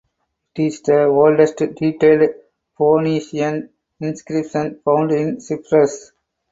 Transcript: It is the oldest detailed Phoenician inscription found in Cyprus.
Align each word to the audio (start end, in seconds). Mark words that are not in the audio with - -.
It 0.55 0.61
is 0.63 0.81
the 0.81 1.03
oldest 1.03 1.57
detailed 1.57 2.27
Phoenician 2.75 3.69
inscription 3.99 4.79
found 4.83 5.11
in 5.11 5.39
Cyprus. 5.39 6.11